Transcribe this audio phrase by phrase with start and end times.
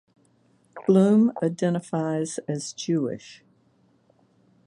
[0.87, 3.43] Bloom identifies as Jewish.